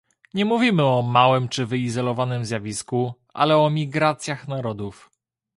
Nie 0.33 0.45
mówimy 0.45 0.85
o 0.85 1.01
małym 1.01 1.49
czy 1.49 1.65
wyizolowanym 1.65 2.45
zjawisku, 2.45 3.13
ale 3.33 3.57
o 3.57 3.69
migracjach 3.69 4.47
narodów 4.47 5.09